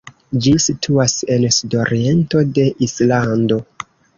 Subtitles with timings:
[0.45, 3.61] Ĝi situas en sudoriento de Islando.